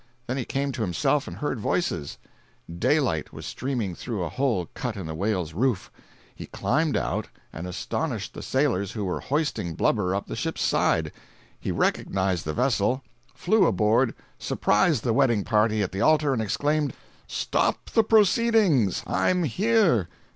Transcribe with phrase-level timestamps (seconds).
[0.25, 2.17] Then he came to himself and heard voices;
[2.67, 5.91] daylight was streaming through a hole cut in the whale's roof.
[6.33, 11.11] He climbed out and astonished the sailors who were hoisting blubber up a ship's side.
[11.59, 13.03] He recognized the vessel,
[13.35, 16.93] flew aboard, surprised the wedding party at the altar and exclaimed:
[17.27, 20.09] "Stop the proceedings—I'm here!